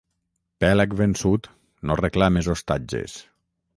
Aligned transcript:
Pèlag 0.63 0.95
vençut, 1.01 1.49
no 1.91 1.99
reclames 2.01 2.51
ostatges. 2.55 3.19